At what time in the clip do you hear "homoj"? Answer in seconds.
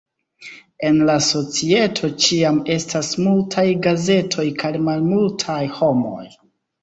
5.77-6.27